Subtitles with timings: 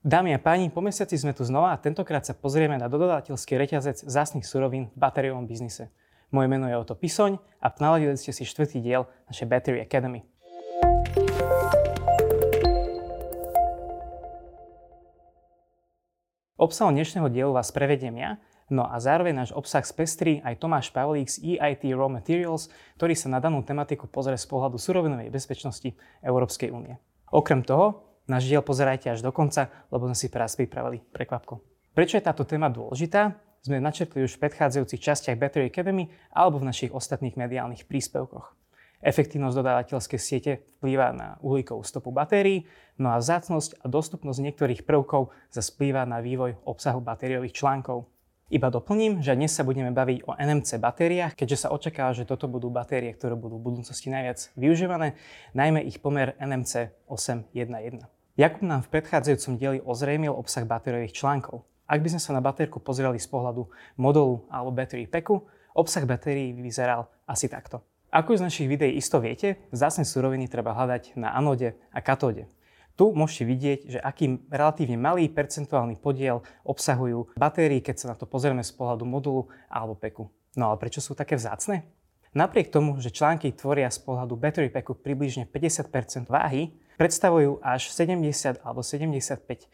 [0.00, 4.00] Dámy a páni, po mesiaci sme tu znova a tentokrát sa pozrieme na dodateľský reťazec
[4.00, 5.92] zásnych surovín v batériovom biznise.
[6.32, 10.24] Moje meno je Oto Pisoň a naladili ste si štvrtý diel našej Battery Academy.
[16.56, 18.40] Obsahom dnešného dielu vás prevediem ja,
[18.72, 23.28] No a zároveň náš obsah spestrí aj Tomáš Pavlík z EIT Raw Materials, ktorý sa
[23.28, 25.92] na danú tematiku pozrie z pohľadu surovinovej bezpečnosti
[26.24, 26.96] Európskej únie.
[27.34, 31.58] Okrem toho, náš diel pozerajte až do konca, lebo sme si pre vás pripravili prekvapko.
[31.90, 33.34] Prečo je táto téma dôležitá?
[33.60, 38.56] Sme načrtli už v predchádzajúcich častiach Battery Academy alebo v našich ostatných mediálnych príspevkoch.
[39.00, 42.68] Efektívnosť dodávateľskej siete vplýva na uhlíkovú stopu batérií,
[43.00, 48.08] no a vzácnosť a dostupnosť niektorých prvkov zase vplýva na vývoj obsahu batériových článkov.
[48.52, 52.44] Iba doplním, že dnes sa budeme baviť o NMC batériách, keďže sa očakáva, že toto
[52.44, 55.16] budú batérie, ktoré budú v budúcnosti najviac využívané,
[55.56, 58.19] najmä ich pomer NMC 811.
[58.40, 61.60] Jakub nám v predchádzajúcom dieli ozrejmil obsah batériových článkov.
[61.84, 63.68] Ak by sme sa na batérku pozreli z pohľadu
[64.00, 65.44] modulu alebo battery packu,
[65.76, 67.84] obsah batérií vyzeral asi takto.
[68.08, 72.48] Ako z našich videí isto viete, vzácne suroviny treba hľadať na anode a katóde.
[72.96, 78.24] Tu môžete vidieť, že aký relatívne malý percentuálny podiel obsahujú batérií, keď sa na to
[78.24, 80.32] pozrieme z pohľadu modulu alebo peku.
[80.56, 81.84] No ale prečo sú také vzácne?
[82.32, 88.60] Napriek tomu, že články tvoria z pohľadu battery packu približne 50% váhy, predstavujú až 70
[88.60, 89.64] alebo 75%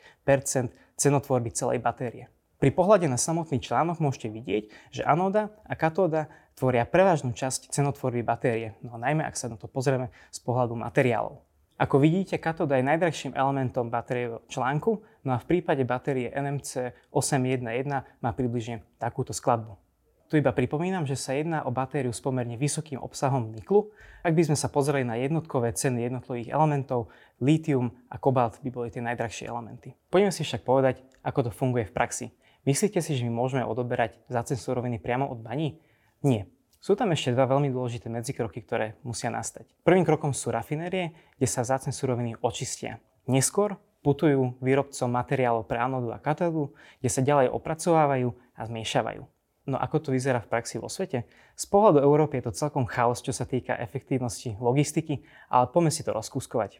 [0.94, 2.30] cenotvorby celej batérie.
[2.62, 8.22] Pri pohľade na samotný článok môžete vidieť, že anóda a katóda tvoria prevažnú časť cenotvorby
[8.22, 11.42] batérie, no najmä ak sa na to pozrieme z pohľadu materiálov.
[11.76, 18.24] Ako vidíte, katóda je najdrahším elementom batériového článku, no a v prípade batérie NMC 811
[18.24, 19.85] má približne takúto skladbu.
[20.26, 23.94] Tu iba pripomínam, že sa jedná o batériu s pomerne vysokým obsahom niklu.
[24.26, 28.88] Ak by sme sa pozreli na jednotkové ceny jednotlivých elementov, lítium a kobalt by boli
[28.90, 29.94] tie najdrahšie elementy.
[30.10, 32.26] Poďme si však povedať, ako to funguje v praxi.
[32.66, 35.78] Myslíte si, že my môžeme odoberať zácen suroviny priamo od baní?
[36.26, 36.50] Nie.
[36.82, 39.70] Sú tam ešte dva veľmi dôležité medzikroky, ktoré musia nastať.
[39.86, 42.98] Prvým krokom sú rafinérie, kde sa vzácne suroviny očistia.
[43.30, 49.35] Neskôr putujú výrobcom materiálov pre anodu a katódu, kde sa ďalej opracovávajú a zmiešavajú.
[49.66, 51.26] No ako to vyzerá v praxi vo svete?
[51.58, 56.06] Z pohľadu Európy je to celkom chaos, čo sa týka efektívnosti logistiky, ale poďme si
[56.06, 56.78] to rozkúskovať.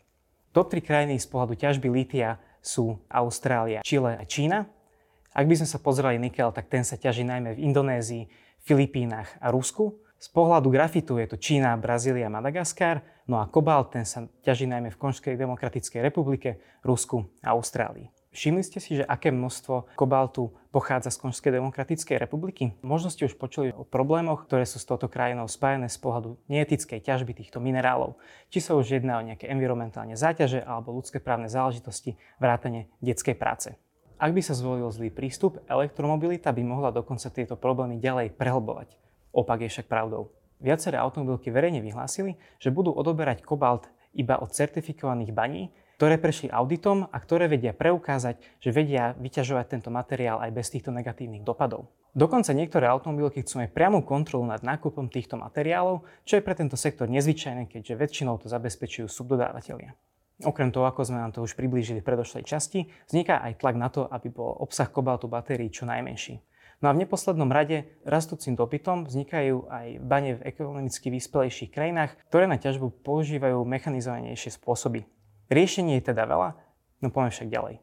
[0.55, 4.71] Top 3 krajiny z pohľadu ťažby lítia sú Austrália, Čile a Čína.
[5.37, 8.25] Ak by sme sa pozreli nikel, tak ten sa ťaží najmä v Indonézii,
[8.63, 10.01] Filipínach a Rusku.
[10.17, 14.89] Z pohľadu grafitu je to Čína, Brazília, Madagaskar, no a kobalt ten sa ťaží najmä
[14.95, 18.16] v Konžskej demokratickej republike, Rusku a Austrálii.
[18.37, 22.77] Všimli ste si, že aké množstvo kobaltu pochádza z Konžskej demokratickej republiky?
[22.85, 27.01] Možno ste už počuli o problémoch, ktoré sú s touto krajinou spájené z pohľadu neetickej
[27.01, 28.21] ťažby týchto minerálov.
[28.53, 33.73] Či sa už jedná o nejaké environmentálne záťaže alebo ľudské právne záležitosti, vrátane detskej práce.
[34.21, 39.01] Ak by sa zvolil zlý prístup, elektromobilita by mohla dokonca tieto problémy ďalej prehlbovať.
[39.33, 40.29] Opak je však pravdou.
[40.61, 47.09] Viaceré automobilky verejne vyhlásili, že budú odoberať kobalt iba od certifikovaných baní, ktoré prešli auditom
[47.09, 51.89] a ktoré vedia preukázať, že vedia vyťažovať tento materiál aj bez týchto negatívnych dopadov.
[52.17, 56.77] Dokonca niektoré automobilky chcú aj priamu kontrolu nad nákupom týchto materiálov, čo je pre tento
[56.77, 59.93] sektor nezvyčajné, keďže väčšinou to zabezpečujú subdodávateľia.
[60.45, 63.89] Okrem toho, ako sme nám to už priblížili v predošlej časti, vzniká aj tlak na
[63.89, 66.41] to, aby bol obsah kobaltu batérií čo najmenší.
[66.85, 72.45] No a v neposlednom rade rastúcim dopytom vznikajú aj bane v ekonomicky vyspelejších krajinách, ktoré
[72.45, 75.09] na ťažbu používajú mechanizovanejšie spôsoby.
[75.47, 76.59] Riešenie je teda veľa,
[77.03, 77.75] no poďme však ďalej.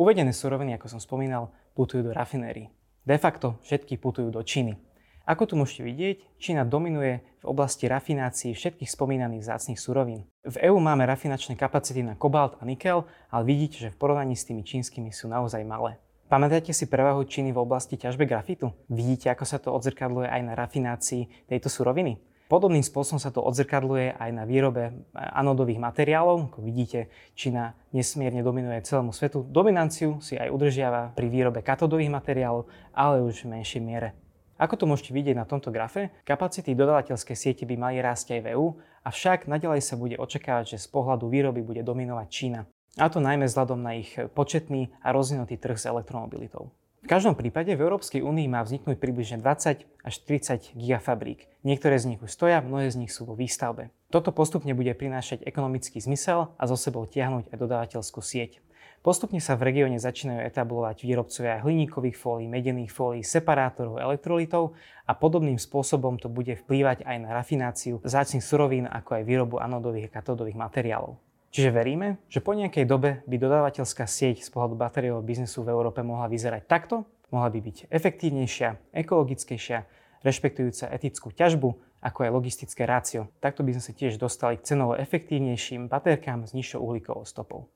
[0.00, 2.72] Uvedené suroviny, ako som spomínal, putujú do rafinérií.
[3.04, 4.80] De facto všetky putujú do Číny.
[5.28, 10.24] Ako tu môžete vidieť, Čína dominuje v oblasti rafinácií všetkých spomínaných vzácnych surovín.
[10.42, 14.48] V EÚ máme rafinačné kapacity na kobalt a nikel, ale vidíte, že v porovnaní s
[14.48, 16.00] tými čínskymi sú naozaj malé.
[16.30, 18.72] Pamätáte si prevahu Číny v oblasti ťažby grafitu?
[18.88, 22.29] Vidíte, ako sa to odzrkadluje aj na rafinácii tejto suroviny?
[22.50, 26.50] Podobným spôsobom sa to odzrkadluje aj na výrobe anodových materiálov.
[26.50, 27.06] Ako vidíte,
[27.38, 29.46] Čína nesmierne dominuje celému svetu.
[29.46, 34.18] Dominanciu si aj udržiava pri výrobe katodových materiálov, ale už v menšej miere.
[34.58, 38.50] Ako to môžete vidieť na tomto grafe, kapacity dodávateľskej siete by mali rásť aj v
[38.58, 38.66] EU,
[39.06, 42.66] avšak nadalej sa bude očakávať, že z pohľadu výroby bude dominovať Čína.
[42.98, 46.74] A to najmä vzhľadom na ich početný a rozvinutý trh s elektromobilitou.
[47.10, 51.50] Každom prípade v Európskej únii má vzniknúť približne 20 až 30 gigafabrík.
[51.66, 53.90] Niektoré z nich už stoja, mnohé z nich sú vo výstavbe.
[54.14, 58.62] Toto postupne bude prinášať ekonomický zmysel a zo sebou tiahnuť aj dodávateľskú sieť.
[59.02, 65.58] Postupne sa v regióne začínajú etablovať výrobcovia hliníkových fólií, medených fólií, separátorov, elektrolitov a podobným
[65.58, 70.54] spôsobom to bude vplývať aj na rafináciu zácných surovín, ako aj výrobu anodových a katodových
[70.54, 71.18] materiálov.
[71.50, 75.98] Čiže veríme, že po nejakej dobe by dodávateľská sieť z pohľadu batériového biznesu v Európe
[76.06, 77.02] mohla vyzerať takto,
[77.34, 79.82] mohla by byť efektívnejšia, ekologickejšia,
[80.22, 81.68] rešpektujúca etickú ťažbu,
[82.00, 83.28] ako aj logistické rácio.
[83.42, 87.66] Takto by sme sa tiež dostali k cenovo efektívnejším baterkám s nižšou uhlíkovou stopou.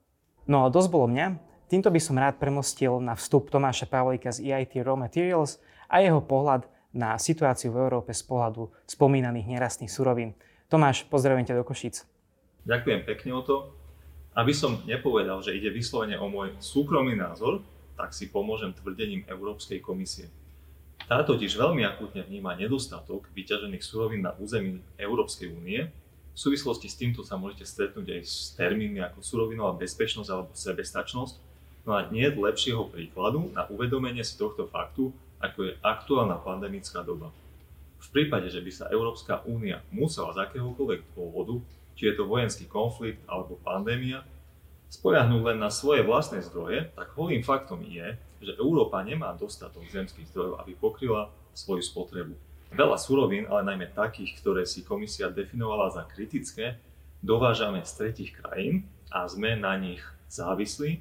[0.46, 4.54] No a dosť bolo mňa, týmto by som rád premostil na vstup Tomáša Pavlíka z
[4.54, 5.58] EIT Raw Materials
[5.90, 10.38] a jeho pohľad na situáciu v Európe z pohľadu spomínaných nerastných surovín.
[10.70, 12.13] Tomáš, pozdravujem ťa do Košíc.
[12.64, 13.56] Ďakujem pekne o to.
[14.34, 17.62] Aby som nepovedal, že ide vyslovene o môj súkromný názor,
[17.94, 20.26] tak si pomôžem tvrdením Európskej komisie.
[21.05, 25.93] Tá totiž veľmi akútne vníma nedostatok vyťažených surovín na území Európskej únie.
[26.34, 31.34] V súvislosti s týmto sa môžete stretnúť aj s termínmi ako surovinová bezpečnosť alebo sebestačnosť.
[31.84, 37.28] No a nie lepšieho príkladu na uvedomenie si tohto faktu, ako je aktuálna pandemická doba.
[38.00, 41.60] V prípade, že by sa Európska únia musela z akéhokoľvek dôvodu
[41.94, 44.26] či je to vojenský konflikt alebo pandémia,
[44.91, 48.14] spoľahnúť len na svoje vlastné zdroje, tak holým faktom je,
[48.44, 52.35] že Európa nemá dostatok zemských zdrojov, aby pokryla svoju spotrebu.
[52.75, 56.79] Veľa surovín, ale najmä takých, ktoré si komisia definovala za kritické,
[57.23, 60.99] dovážame z tretich krajín a sme na nich závislí.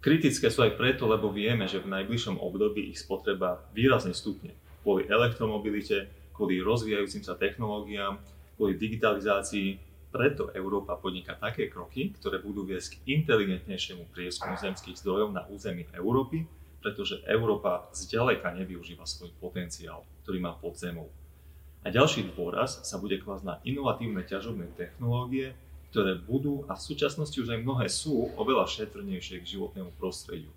[0.00, 5.06] Kritické sú aj preto, lebo vieme, že v najbližšom období ich spotreba výrazne stupne kvôli
[5.08, 8.16] elektromobilite, kvôli rozvíjajúcim sa technológiám,
[8.56, 9.76] kvôli digitalizácii,
[10.10, 15.86] preto Európa podniká také kroky, ktoré budú viesť k inteligentnejšiemu prieskumu zemských zdrojov na území
[15.94, 16.44] Európy,
[16.82, 21.08] pretože Európa zďaleka nevyužíva svoj potenciál, ktorý má pod zemou.
[21.80, 25.56] A ďalší dôraz sa bude klásť na inovatívne ťažobné technológie,
[25.90, 30.50] ktoré budú a v súčasnosti už aj mnohé sú oveľa šetrnejšie k životnému prostrediu.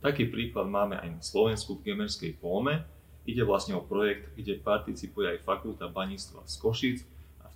[0.00, 2.88] Taký príklad máme aj na Slovensku v Gemerskej Póme.
[3.28, 6.98] Ide vlastne o projekt, kde participuje aj Fakulta baníctva z Košic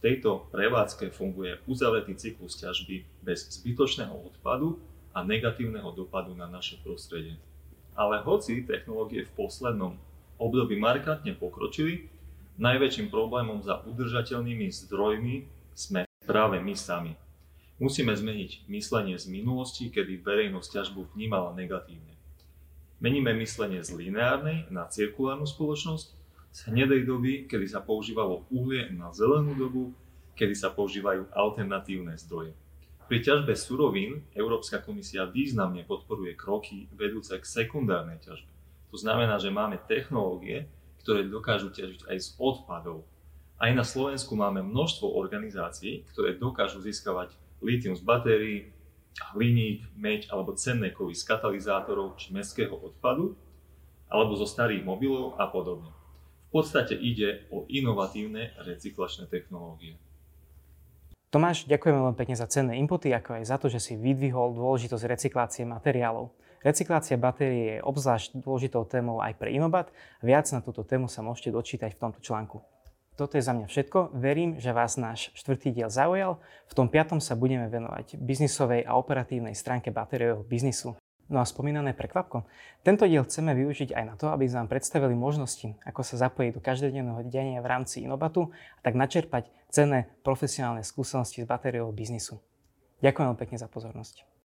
[0.05, 4.77] tejto prevádzke funguje uzavretý cyklus ťažby bez zbytočného odpadu
[5.17, 7.41] a negatívneho dopadu na naše prostredie.
[7.97, 9.97] Ale hoci technológie v poslednom
[10.37, 12.13] období markantne pokročili,
[12.61, 17.17] najväčším problémom za udržateľnými zdrojmi sme práve my sami.
[17.81, 22.13] Musíme zmeniť myslenie z minulosti, kedy verejnosť ťažbu vnímala negatívne.
[23.01, 26.24] Meníme myslenie z lineárnej na cirkulárnu spoločnosť
[26.55, 29.91] z hnedej doby, kedy sa používalo uhlie na zelenú dobu,
[30.39, 32.55] kedy sa používajú alternatívne zdroje.
[33.11, 38.47] Pri ťažbe surovín Európska komisia významne podporuje kroky vedúce k sekundárnej ťažbe.
[38.95, 40.71] To znamená, že máme technológie,
[41.03, 43.03] ktoré dokážu ťažiť aj z odpadov.
[43.59, 47.35] Aj na Slovensku máme množstvo organizácií, ktoré dokážu získavať
[47.67, 48.71] lítium z batérií,
[49.35, 53.35] hliník, meď alebo cenné kovy z katalizátorov či mestského odpadu,
[54.07, 56.04] alebo zo starých mobilov a podobne
[56.55, 59.99] podstate ide o inovatívne recyklačné technológie.
[61.35, 65.03] Tomáš, ďakujem veľmi pekne za cenné inputy, ako aj za to, že si vydvihol dôležitosť
[65.03, 66.31] recyklácie materiálov.
[66.63, 69.91] Recyklácia batérie je obzvlášť dôležitou témou aj pre Inobat.
[70.23, 72.63] Viac na túto tému sa môžete dočítať v tomto článku.
[73.19, 74.15] Toto je za mňa všetko.
[74.15, 76.39] Verím, že vás náš štvrtý diel zaujal.
[76.71, 80.95] V tom piatom sa budeme venovať biznisovej a operatívnej stránke batériového biznisu.
[81.33, 82.45] No a spomínané prekvapko.
[82.85, 86.53] Tento diel chceme využiť aj na to, aby sme vám predstavili možnosti, ako sa zapojiť
[86.53, 92.37] do každodenného denia v rámci Inobatu a tak načerpať cenné profesionálne skúsenosti z batériového biznisu.
[93.01, 94.34] Ďakujem pekne za pozornosť.